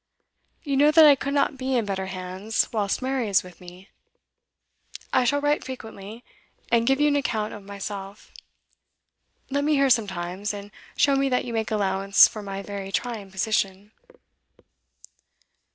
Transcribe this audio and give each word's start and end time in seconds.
You 0.63 0.77
know 0.77 0.89
that 0.89 1.05
I 1.05 1.13
could 1.13 1.35
not 1.35 1.59
be 1.59 1.75
in 1.77 1.85
better 1.85 2.07
hands 2.07 2.67
whilst 2.73 3.03
Mary 3.03 3.29
is 3.29 3.43
with 3.43 3.61
me. 3.61 3.89
I 5.13 5.25
shall 5.25 5.39
write 5.39 5.63
frequently, 5.63 6.23
and 6.71 6.87
give 6.87 6.99
you 6.99 7.07
an 7.07 7.15
account 7.15 7.53
of 7.53 7.61
myself. 7.63 8.31
Let 9.51 9.63
me 9.63 9.75
hear 9.75 9.91
sometimes, 9.91 10.55
and 10.55 10.71
show 10.97 11.15
me 11.15 11.29
that 11.29 11.45
you 11.45 11.53
make 11.53 11.69
allowance 11.69 12.27
for 12.27 12.41
my 12.41 12.63
very 12.63 12.91
trying 12.91 13.29
position. 13.29 13.91